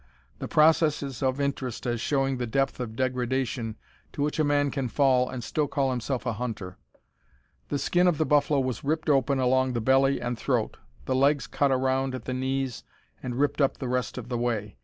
[0.39, 3.75] The process is of interest, as showing the depth of degradation
[4.13, 6.79] to which a man can fall and still call himself a hunter.
[7.69, 11.45] The skin of the buffalo was ripped open along the belly and throat, the legs
[11.45, 12.83] cut around at the knees,
[13.21, 14.75] and ripped up the rest of the way.